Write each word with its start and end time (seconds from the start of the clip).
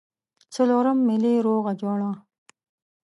څلورم 0.53 0.97
ملي 1.09 1.33
روغه 1.45 1.71
جوړه. 1.81 2.11